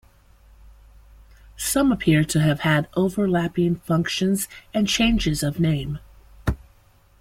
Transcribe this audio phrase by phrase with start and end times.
[1.57, 5.99] Some appear to have had overlapping functions and changes of name.